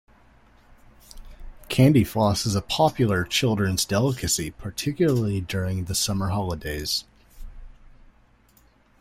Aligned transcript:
Candyfloss 1.69 2.47
is 2.47 2.55
a 2.55 2.61
popular 2.63 3.23
children's 3.23 3.85
delicacy, 3.85 4.49
particularly 4.49 5.41
during 5.41 5.85
the 5.85 5.93
summer 5.93 6.29
holidays 6.29 7.03